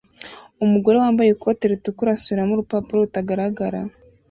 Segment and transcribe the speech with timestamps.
[0.65, 3.79] Umugore wambaye ikote ritukura asubiramo urupapuro rutagaragara